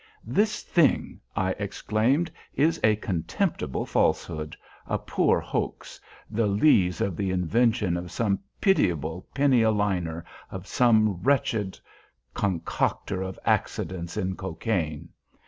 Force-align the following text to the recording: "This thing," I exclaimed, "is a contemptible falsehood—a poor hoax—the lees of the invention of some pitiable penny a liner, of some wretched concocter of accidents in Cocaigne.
"This 0.25 0.63
thing," 0.63 1.19
I 1.35 1.51
exclaimed, 1.59 2.31
"is 2.55 2.79
a 2.83 2.95
contemptible 2.95 3.85
falsehood—a 3.85 4.97
poor 4.97 5.39
hoax—the 5.39 6.47
lees 6.47 7.01
of 7.01 7.15
the 7.15 7.29
invention 7.29 7.95
of 7.95 8.11
some 8.11 8.39
pitiable 8.59 9.27
penny 9.35 9.61
a 9.61 9.69
liner, 9.69 10.25
of 10.49 10.65
some 10.65 11.21
wretched 11.21 11.79
concocter 12.33 13.21
of 13.21 13.37
accidents 13.45 14.17
in 14.17 14.35
Cocaigne. 14.35 15.09